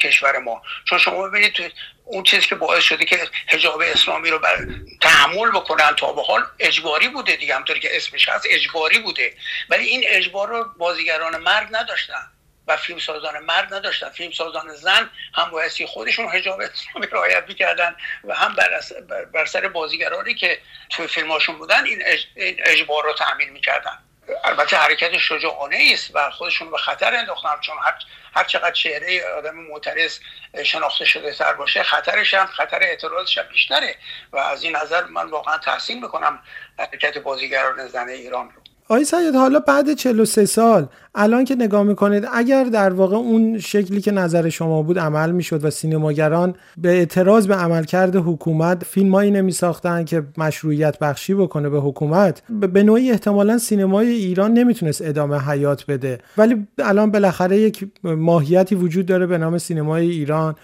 کشور 0.00 0.38
ما. 0.38 0.62
چون 0.88 0.98
شما 0.98 1.28
ببینید 1.28 1.72
اون 2.04 2.22
چیزی 2.22 2.46
که 2.46 2.54
باعث 2.54 2.82
شده 2.82 3.04
که 3.04 3.28
حجاب 3.48 3.80
اسلامی 3.80 4.30
رو 4.30 4.38
بر 4.38 4.66
تحمل 5.00 5.50
بکنن 5.50 5.94
تا 5.96 6.12
به 6.12 6.22
حال 6.22 6.46
اجباری 6.58 7.08
بوده 7.08 7.36
دیگه. 7.36 7.54
همطوری 7.54 7.80
که 7.80 7.96
اسمش 7.96 8.28
هست 8.28 8.46
اجباری 8.50 8.98
بوده. 8.98 9.34
ولی 9.68 9.84
این 9.84 10.04
اجبار 10.06 10.48
رو 10.48 10.64
بازیگران 10.78 11.36
مرد 11.36 11.76
نداشتن. 11.76 12.30
و 12.66 12.76
فیلمسازان 12.76 13.38
مرد 13.38 13.74
نداشتن. 13.74 14.08
فیلمسازان 14.08 14.74
زن 14.74 15.10
هم 15.34 15.50
بایستی 15.50 15.86
خودشون 15.86 16.28
حجاب 16.28 16.60
اسلامی 16.60 17.06
رعایت 17.06 17.44
می‌کردن 17.48 17.96
و 18.24 18.34
هم 18.34 18.54
بر, 18.54 18.80
بر 19.24 19.46
سر 19.46 19.68
بازیگرانی 19.68 20.34
که 20.34 20.58
توی 20.90 21.06
فیلماشون 21.06 21.58
بودن 21.58 21.84
این, 21.84 22.02
اجبار 22.36 23.04
رو 23.04 23.12
تحمیل 23.12 23.48
می‌کردن. 23.48 23.98
البته 24.44 24.76
حرکت 24.76 25.18
شجاعانه 25.18 25.90
است 25.92 26.10
و 26.14 26.30
خودشون 26.30 26.70
به 26.70 26.78
خطر 26.78 27.14
انداختن 27.14 27.60
چون 27.60 27.76
هر, 27.82 27.94
هر 28.34 28.44
چقدر 28.44 28.70
چهره 28.70 29.24
آدم 29.38 29.54
معترض 29.54 30.18
شناخته 30.64 31.04
شده 31.04 31.32
تر 31.34 31.52
باشه 31.52 31.82
خطرش 31.82 32.34
هم 32.34 32.46
خطر 32.46 32.82
اعتراضش 32.82 33.38
هم 33.38 33.44
بیشتره. 33.44 33.96
و 34.32 34.36
از 34.36 34.62
این 34.62 34.76
نظر 34.76 35.04
من 35.04 35.30
واقعا 35.30 35.58
تحسین 35.58 36.02
می‌کنم 36.02 36.42
حرکت 36.78 37.18
بازیگران 37.18 37.88
زن 37.88 38.08
ایران 38.08 38.50
رو. 38.50 38.62
آقای 38.92 39.04
سید 39.04 39.34
حالا 39.34 39.60
بعد 39.60 39.94
43 39.94 40.44
سال 40.44 40.86
الان 41.14 41.44
که 41.44 41.54
نگاه 41.54 41.82
می‌کنید 41.82 42.28
اگر 42.32 42.64
در 42.64 42.90
واقع 42.90 43.16
اون 43.16 43.58
شکلی 43.58 44.00
که 44.00 44.10
نظر 44.10 44.48
شما 44.48 44.82
بود 44.82 44.98
عمل 44.98 45.30
می‌شد 45.30 45.64
و 45.64 45.70
سینماگران 45.70 46.54
به 46.78 46.88
اعتراض 46.88 47.46
به 47.46 47.54
عملکرد 47.54 48.16
حکومت 48.16 48.84
فیلمایی 48.84 49.30
نمی 49.30 49.52
ساختن 49.52 50.04
که 50.04 50.22
مشروعیت 50.38 50.98
بخشی 50.98 51.34
بکنه 51.34 51.68
به 51.68 51.80
حکومت 51.80 52.42
به 52.72 52.82
نوعی 52.82 53.10
احتمالا 53.10 53.58
سینمای 53.58 54.08
ایران 54.08 54.52
نمی‌تونست 54.52 55.02
ادامه 55.02 55.38
حیات 55.38 55.86
بده. 55.86 56.18
ولی 56.36 56.66
الان 56.78 57.10
بالاخره 57.10 57.58
یک 57.58 57.88
ماهیتی 58.04 58.74
وجود 58.74 59.06
داره 59.06 59.26
به 59.26 59.38
نام 59.38 59.58
سینمای 59.58 60.10
ایران. 60.10 60.54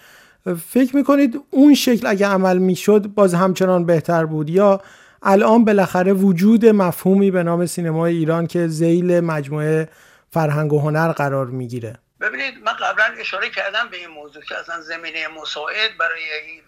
فکر 0.67 0.95
می‌کنید 0.95 1.39
اون 1.51 1.73
شکل 1.73 2.07
اگه 2.07 2.27
عمل 2.27 2.57
می‌شد 2.57 3.07
باز 3.15 3.33
همچنان 3.33 3.85
بهتر 3.85 4.25
بود 4.25 4.49
یا 4.49 4.81
الان 5.23 5.65
بالاخره 5.65 6.13
وجود 6.13 6.65
مفهومی 6.65 7.31
به 7.31 7.43
نام 7.43 7.65
سینمای 7.65 8.15
ایران 8.15 8.47
که 8.47 8.67
زیل 8.67 9.19
مجموعه 9.19 9.89
فرهنگ 10.31 10.73
و 10.73 10.79
هنر 10.79 11.11
قرار 11.11 11.45
می‌گیره. 11.45 11.95
ببینید 12.21 12.53
من 12.65 12.73
قبلا 12.73 13.05
اشاره 13.19 13.49
کردم 13.49 13.87
به 13.91 13.97
این 13.97 14.07
موضوع 14.07 14.43
که 14.43 14.55
اصلا 14.59 14.81
زمینه 14.81 15.27
مساعد 15.41 15.97
برای 15.99 16.21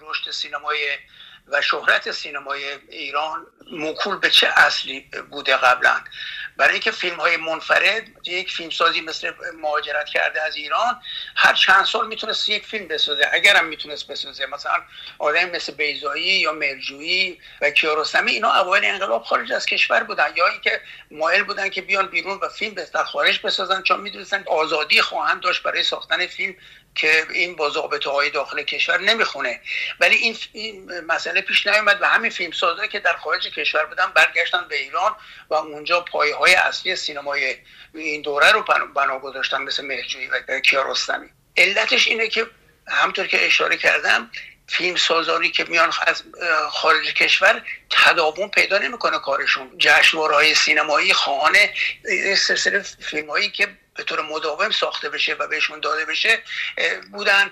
رشد 0.09 0.31
سینمای 0.31 0.77
و 1.51 1.61
شهرت 1.61 2.11
سینمای 2.11 2.63
ایران 2.89 3.47
موکول 3.71 4.17
به 4.17 4.29
چه 4.29 4.47
اصلی 4.47 5.09
بوده 5.31 5.57
قبلا؟ 5.57 6.01
برای 6.57 6.71
اینکه 6.71 6.91
فیلم 6.91 7.15
های 7.15 7.37
منفرد 7.37 8.03
یک 8.23 8.51
فیلمسازی 8.51 9.01
مثل 9.01 9.31
مهاجرت 9.61 10.05
کرده 10.05 10.41
از 10.41 10.55
ایران 10.55 11.01
هر 11.35 11.53
چند 11.53 11.85
سال 11.85 12.07
می‌تونست 12.07 12.49
یک 12.49 12.65
فیلم 12.65 12.87
بسازه. 12.87 13.27
اگرم 13.31 13.65
می‌تونست 13.65 14.07
بسازه 14.07 14.45
مثلا 14.45 14.81
آدم 15.19 15.49
مثل 15.49 15.73
بیزایی 15.73 16.23
یا 16.23 16.53
مرجویی 16.53 17.39
و 17.61 17.69
کیارستمی 17.69 18.31
اینا 18.31 18.53
اوایل 18.53 18.85
انقلاب 18.85 19.23
خارج 19.23 19.51
از 19.51 19.65
کشور 19.65 20.03
بودن. 20.03 20.33
یا 20.35 20.47
اینکه 20.47 20.81
مایل 21.11 21.43
بودن 21.43 21.69
که 21.69 21.81
بیان 21.81 22.07
بیرون 22.07 22.39
و 22.41 22.49
فیلم 22.49 22.73
در 22.73 23.03
خارج 23.03 23.39
بسازن 23.41 23.81
چون 23.81 24.01
می‌دونستن 24.01 24.43
آزادی 24.47 25.01
خواهند 25.01 25.41
داشت 25.41 25.63
برای 25.63 25.83
ساختن 25.83 26.27
فیلم 26.27 26.55
که 26.95 27.25
این 27.29 27.55
با 27.55 27.69
ضابطه 27.69 28.09
های 28.09 28.29
داخل 28.29 28.63
کشور 28.63 28.97
نمی‌خونه. 28.97 29.61
ولی 29.99 30.15
این, 30.15 30.37
این 30.53 31.01
مسئله 31.01 31.40
پیش 31.41 31.67
نیومد 31.67 32.01
و 32.01 32.09
همین 32.09 32.31
فیلم 32.31 32.51
سازه 32.51 32.87
که 32.87 32.99
در 32.99 33.15
خارج 33.15 33.47
کشور 33.47 33.85
بودن 33.85 34.05
برگشتن 34.15 34.67
به 34.69 34.75
ایران 34.75 35.15
و 35.49 35.53
اونجا 35.53 36.01
پایه 36.01 36.35
های 36.35 36.53
اصلی 36.53 36.95
سینمای 36.95 37.55
این 37.93 38.21
دوره 38.21 38.51
رو 38.51 38.65
بنا 38.95 39.19
گذاشتن 39.19 39.61
مثل 39.61 39.85
مهرجویی 39.85 40.27
و 40.27 40.59
کیارستمی. 40.59 41.29
علتش 41.57 42.07
اینه 42.07 42.27
که 42.27 42.47
همطور 42.87 43.27
که 43.27 43.45
اشاره 43.45 43.77
کردم 43.77 44.31
فیلم 44.67 44.95
سازانی 44.95 45.51
که 45.51 45.63
میان 45.63 45.91
از 46.07 46.23
خارج 46.69 47.13
کشور 47.13 47.61
تداوم 47.89 48.49
پیدا 48.49 48.77
نمی‌کنه 48.77 49.19
کارشون. 49.19 49.77
جشنوارهای 49.77 50.55
سینمایی 50.55 51.13
خانه 51.13 51.73
سلسله 52.37 52.79
فیلم 52.79 53.29
هایی 53.29 53.49
که 53.49 53.67
به 53.95 54.03
طور 54.03 54.21
مداوم 54.21 54.71
ساخته 54.71 55.09
بشه 55.09 55.33
و 55.33 55.47
بهشون 55.47 55.79
داده 55.79 56.05
بشه 56.05 56.43
بودن 57.11 57.51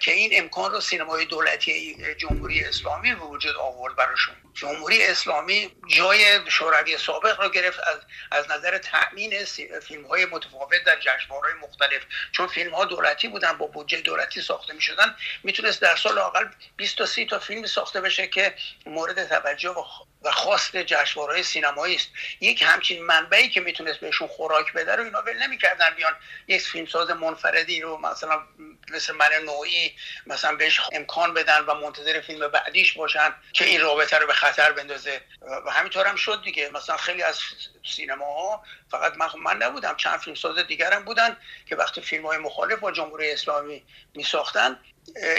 که 0.00 0.12
این 0.12 0.30
امکان 0.34 0.72
رو 0.72 0.80
سینمای 0.80 1.24
دولتی 1.24 1.96
جمهوری 2.14 2.64
اسلامی 2.64 3.14
به 3.14 3.20
وجود 3.20 3.56
آورد 3.56 3.96
براشون. 3.96 4.34
جمهوری 4.54 5.06
اسلامی 5.06 5.72
جای 5.86 6.40
شوروی 6.48 6.98
سابق 6.98 7.40
رو 7.40 7.48
گرفت 7.48 7.80
از, 7.80 7.96
از 8.30 8.50
نظر 8.50 8.78
تأمین 8.78 9.44
فیلم 9.82 10.06
های 10.06 10.24
متفاوت 10.24 10.84
در 10.84 11.00
جشنوارهای 11.00 11.54
مختلف. 11.62 12.02
چون 12.32 12.46
فیلم 12.46 12.74
ها 12.74 12.84
دولتی 12.84 13.28
بودن 13.28 13.52
با 13.52 13.66
بودجه 13.66 14.00
دولتی 14.00 14.40
ساخته 14.40 14.72
می 14.72 14.80
شدن 14.82 15.16
می‌تونست 15.42 15.80
در 15.80 15.96
سال 15.96 16.18
اقل 16.18 16.46
20 16.76 16.98
تا 16.98 17.06
30 17.06 17.26
تا 17.26 17.38
فیلم 17.38 17.66
ساخته 17.66 18.00
بشه 18.00 18.26
که 18.26 18.54
مورد 18.86 19.28
توجه 19.28 19.70
و 19.70 19.84
خواست 20.24 20.76
جشنوارهای 20.76 21.42
سینمایی 21.42 21.96
است. 21.96 22.08
یک 22.40 22.62
همچین 22.66 23.04
منبعی 23.04 23.48
که 23.48 23.60
می‌تونست 23.60 24.00
بهشون 24.00 24.28
خوراک 24.28 24.72
بده 24.72 24.96
رو 24.96 25.04
اینا 25.04 25.22
ول 25.22 25.42
نمی‌کردن 25.42 25.94
بیان 25.96 26.16
یک 26.48 26.62
فیلمساز 26.62 27.10
منفردی 27.10 27.80
رو 27.80 27.98
مثلا 27.98 28.42
مثل 28.90 29.14
من 29.14 29.28
نوعی 29.46 29.96
مثلا 30.26 30.56
بهش 30.56 30.80
امکان 30.92 31.34
بدن 31.34 31.60
و 31.60 31.74
منتظر 31.74 32.20
فیلم 32.20 32.48
بعدیش 32.48 32.92
باشن 32.92 33.34
که 33.52 33.64
این 33.64 33.80
رابطه 33.80 34.18
رو 34.18 34.26
به 34.26 34.32
خطر 34.32 34.72
بندازه. 34.72 35.20
و 35.66 35.70
همینطور 35.70 36.06
هم 36.06 36.16
شد 36.16 36.42
دیگه. 36.44 36.70
مثلا 36.74 36.96
خیلی 36.96 37.22
از 37.22 37.40
سینماها 37.84 38.62
فقط 38.90 39.16
من, 39.16 39.28
من 39.42 39.56
نبودم 39.56 39.96
چند 39.96 40.18
فیلمساز 40.18 40.58
دیگرم 40.58 41.04
بودن 41.04 41.36
که 41.66 41.76
وقتی 41.76 42.00
فیلم 42.00 42.26
های 42.26 42.38
مخالف 42.38 42.78
با 42.78 42.92
جمهوری 42.92 43.30
اسلامی 43.30 43.82
می 44.14 44.24
ساختن 44.24 44.80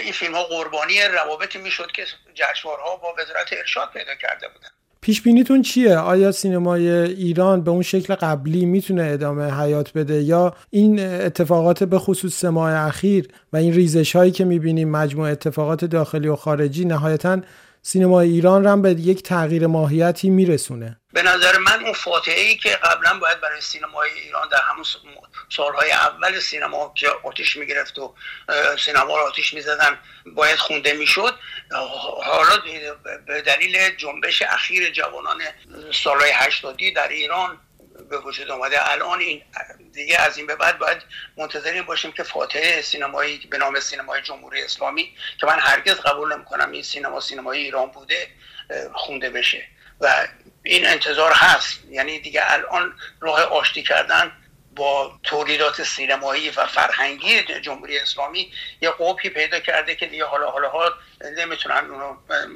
این 0.02 0.12
فیلم 0.12 0.34
ها 0.34 0.42
قربانی 0.44 0.94
روابطی 1.14 1.58
می‌شد 1.58 1.90
که 1.94 2.02
جشنوارها 2.34 2.96
با 2.96 3.08
وزارت 3.18 3.52
ارشاد 3.52 3.88
پیدا 3.92 4.14
کرده 4.22 4.48
بودن. 4.48 4.68
پیش 5.00 5.22
بینیتون 5.22 5.62
چیه؟ 5.62 5.96
آیا 5.96 6.32
سینمای 6.32 6.88
ایران 6.90 7.64
به 7.64 7.70
اون 7.70 7.82
شکل 7.82 8.14
قبلی 8.14 8.66
می‌تونه 8.66 9.02
ادامه 9.04 9.60
حیات 9.60 9.92
بده 9.92 10.22
یا 10.22 10.54
این 10.70 11.00
اتفاقات 11.00 11.84
به 11.84 11.98
خصوص 11.98 12.34
سه 12.34 12.50
ماه 12.50 12.72
اخیر 12.72 13.28
و 13.52 13.56
این 13.56 13.74
ریزش 13.74 14.16
هایی 14.16 14.30
که 14.30 14.44
می‌بینیم 14.44 14.90
مجموع 14.90 15.30
اتفاقات 15.30 15.84
داخلی 15.84 16.28
و 16.28 16.36
خارجی 16.36 16.84
نهایتا 16.84 17.40
سینمای 17.82 18.28
ایران 18.28 18.64
رو 18.64 18.76
به 18.76 18.90
یک 18.90 19.22
تغییر 19.22 19.66
ماهیتی 19.66 20.30
میرسونه؟ 20.30 20.99
به 21.12 21.22
نظر 21.22 21.58
من 21.58 21.84
اون 21.84 21.92
فاتحه 21.92 22.40
ای 22.40 22.56
که 22.56 22.68
قبلا 22.68 23.18
باید 23.18 23.40
برای 23.40 23.60
سینمای 23.60 24.10
ایران 24.10 24.48
در 24.48 24.60
همون 24.60 24.84
سالهای 25.56 25.92
اول 25.92 26.40
سینما 26.40 26.92
که 26.96 27.08
آتیش 27.22 27.56
می‌گرفت 27.56 27.98
و 27.98 28.14
سینما 28.84 29.16
رو 29.16 29.26
آتیش 29.26 29.54
می‌زدن 29.54 29.98
باید 30.26 30.58
خونده 30.58 30.92
می‌شد. 30.92 31.34
حالا 32.22 32.56
به 33.26 33.42
دلیل 33.42 33.96
جنبش 33.96 34.42
اخیر 34.42 34.90
جوانان 34.90 35.42
سالهای 35.92 36.30
هشتادی 36.30 36.92
در 36.92 37.08
ایران 37.08 37.60
به 38.10 38.18
وجود 38.18 38.50
آمده 38.50 38.90
الان 38.90 39.20
این 39.20 39.42
دیگه 39.92 40.20
از 40.20 40.36
این 40.36 40.46
به 40.46 40.56
بعد 40.56 40.78
باید 40.78 41.02
منتظرین 41.36 41.82
باشیم 41.82 42.12
که 42.12 42.22
فاتحه 42.22 42.82
سینمایی 42.82 43.38
به 43.50 43.58
نام 43.58 43.80
سینمای 43.80 44.22
جمهوری 44.22 44.62
اسلامی 44.62 45.16
که 45.40 45.46
من 45.46 45.58
هرگز 45.58 45.94
قبول 46.00 46.34
نمی‌کنم 46.34 46.70
این 46.70 46.82
سینما 46.82 47.20
سینمای 47.20 47.58
ایران 47.58 47.90
بوده 47.90 48.28
خونده 48.94 49.30
بشه. 49.30 49.66
و 50.00 50.28
این 50.62 50.86
انتظار 50.86 51.32
هست. 51.34 51.80
یعنی 51.90 52.18
دیگه 52.20 52.40
الان 52.44 52.92
راه 53.20 53.40
آشتی 53.40 53.82
کردن 53.82 54.32
با 54.76 55.10
تولیدات 55.22 55.82
سینمایی 55.82 56.48
و 56.48 56.66
فرهنگی 56.66 57.42
جمهوری 57.62 57.98
اسلامی 57.98 58.52
یه 58.82 58.90
قوپی 58.90 59.28
پیدا 59.28 59.60
کرده 59.60 59.94
که 59.94 60.06
دیگه 60.06 60.24
حالا 60.24 60.50
حالا 60.50 60.68
ها 60.68 60.84
نمی‌تونن 61.38 61.82
اونو 61.90 62.14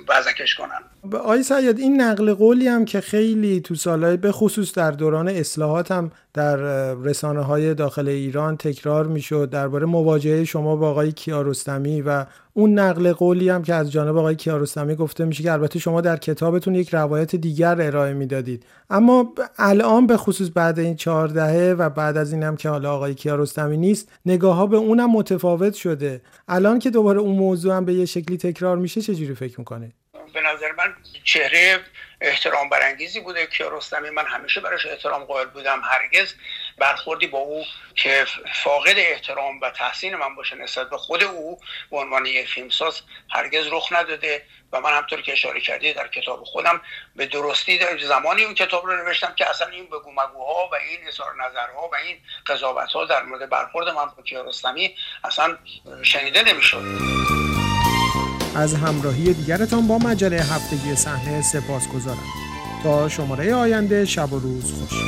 بزکش 0.09 0.55
کنن. 0.55 1.19
آی 1.25 1.43
سید 1.43 1.79
این 1.79 2.01
نقل 2.01 2.35
قولی 2.35 2.69
هم 2.69 2.85
که 2.85 3.01
خیلی 3.01 3.61
تو 3.61 3.75
سالهای 3.75 4.17
به 4.17 4.33
خصوص 4.33 4.75
در 4.75 4.91
دوران 4.91 5.29
اصلاحات 5.29 5.93
هم 5.93 6.13
در 6.35 6.57
رسانه 6.95 7.45
های 7.45 7.75
داخل 7.75 8.09
ایران 8.09 8.57
تکرار 8.57 9.07
می‌شد 9.07 9.51
درباره 9.51 9.87
مواجهه 9.87 10.45
شما 10.45 10.77
با 10.77 10.91
آقای 10.91 11.13
کیارستمی 11.13 12.03
و 12.03 12.25
اون 12.57 12.79
نقل 12.79 13.13
قولی 13.13 13.49
هم 13.49 13.63
که 13.63 13.75
از 13.75 13.93
جانب 13.93 14.17
آقای 14.17 14.35
کیارستمی 14.35 14.95
گفته 14.95 15.25
میشه 15.25 15.43
که 15.43 15.53
البته 15.53 15.79
شما 15.79 16.01
در 16.01 16.17
کتابتون 16.17 16.75
یک 16.75 16.95
روایت 16.95 17.37
دیگر 17.37 17.83
ارائه 17.83 18.13
می‌دادید. 18.13 18.67
اما 18.91 19.35
الان 19.59 20.07
به 20.07 20.17
خصوص 20.17 20.51
بعد 20.55 20.79
این 20.79 20.97
چهار 20.97 21.29
دهه 21.29 21.75
و 21.79 21.91
بعد 21.91 22.17
از 22.17 22.33
این 22.33 22.43
هم 22.43 22.57
که 22.57 22.69
حالا 22.69 22.95
آقای 22.95 23.15
کیارستمی 23.15 23.77
نیست 23.77 24.13
نگاه 24.27 24.57
ها 24.57 24.67
به 24.67 24.77
اونم 24.77 25.11
متفاوت 25.11 25.75
شده. 25.75 26.23
الان 26.49 26.79
که 26.79 26.91
دوباره 26.91 27.19
اون 27.19 27.37
موضوع 27.37 27.77
هم 27.77 27.85
به 27.85 27.95
یه 27.95 28.07
شکلی 28.07 28.37
تکرار 28.37 28.77
میشه 28.77 29.01
چجوری 29.01 29.35
فکر 29.35 29.61
می‌کنه 29.61 29.93
به 30.35 30.41
نظر 30.41 30.73
من 30.79 30.95
چهره 31.25 31.79
احترام 32.21 32.69
برانگیزی 32.69 33.21
بوده. 33.21 33.47
کیارستمی 33.47 34.11
من 34.11 34.25
همیشه 34.27 34.61
براش 34.61 34.87
احترام 34.87 35.25
قائل 35.25 35.47
بودم. 35.47 35.81
هرگز 35.83 36.29
برخوردی 36.79 37.27
با 37.27 37.39
او 37.39 37.65
که 37.95 38.27
فاقد 38.65 38.95
احترام 38.97 39.61
و 39.61 39.71
تحسین 39.71 40.17
من 40.17 40.35
باشه 40.35 40.57
نسبت 40.57 40.91
به 40.91 40.99
خود 40.99 41.25
او 41.25 41.61
به 41.91 41.97
عنوان 41.97 42.27
یک 42.27 42.49
فیلمساز 42.49 43.01
هرگز 43.31 43.67
رخ 43.71 43.89
نداده 43.93 44.43
و 44.73 44.81
من 44.81 44.97
همطور 44.97 45.23
که 45.23 45.33
اشاره 45.33 45.61
کردی 45.61 45.93
در 45.93 46.09
کتاب 46.09 46.45
خودم 46.45 46.81
به 47.17 47.27
درستی 47.27 47.79
زمانی 48.09 48.45
اون 48.45 48.55
کتاب 48.55 48.87
رو 48.87 49.05
نوشتم 49.05 49.35
که 49.37 49.51
اصلا 49.51 49.69
این 49.69 49.87
بگو 49.87 50.11
مگوها 50.11 50.69
و 50.73 50.75
این 50.75 51.09
اظهار 51.09 51.35
نظرها 51.35 51.89
و 51.93 51.95
این 51.95 52.17
قضاوت 52.47 52.93
ها 52.93 53.05
در 53.05 53.23
مورد 53.23 53.51
برخورد 53.51 53.89
من 53.89 54.07
با 54.17 54.23
کیارستمی 54.23 54.97
اصلا 55.25 55.59
شنیده 56.03 56.43
نمی‌شد. 56.43 56.83
از 58.57 58.75
همراهی 58.75 59.35
دیگرتان 59.35 59.89
با 59.89 59.99
مجله 59.99 60.37
هفتگی 60.37 60.97
صحنه 60.97 61.43
سپاس 61.43 61.89
گذارم 61.89 62.29
تا 62.83 63.09
شماره 63.09 63.55
آینده 63.55 64.05
شب 64.05 64.33
و 64.33 64.39
روز 64.39 64.89
خوش. 64.89 64.99